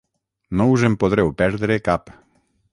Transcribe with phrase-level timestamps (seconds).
[0.61, 2.13] No us en podreu perdre cap.